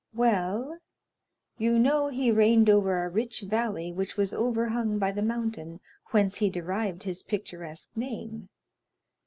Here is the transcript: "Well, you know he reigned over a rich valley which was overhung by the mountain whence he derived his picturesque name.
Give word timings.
"Well, 0.15 0.79
you 1.59 1.77
know 1.77 2.07
he 2.07 2.31
reigned 2.31 2.71
over 2.71 3.05
a 3.05 3.07
rich 3.09 3.41
valley 3.41 3.91
which 3.91 4.17
was 4.17 4.33
overhung 4.33 4.97
by 4.97 5.11
the 5.11 5.21
mountain 5.21 5.79
whence 6.09 6.37
he 6.37 6.49
derived 6.49 7.03
his 7.03 7.21
picturesque 7.21 7.91
name. 7.95 8.49